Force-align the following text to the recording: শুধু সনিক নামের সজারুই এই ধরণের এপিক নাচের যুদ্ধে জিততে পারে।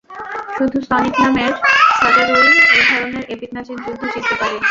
শুধু 0.55 0.77
সনিক 0.87 1.15
নামের 1.23 1.51
সজারুই 1.99 2.47
এই 2.71 2.83
ধরণের 2.89 3.23
এপিক 3.33 3.51
নাচের 3.55 3.77
যুদ্ধে 3.85 4.07
জিততে 4.13 4.35
পারে। 4.41 4.57